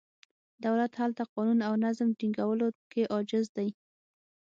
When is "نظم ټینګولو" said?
1.85-2.67